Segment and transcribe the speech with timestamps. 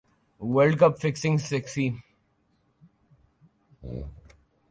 [0.41, 1.87] world cup fixing سکی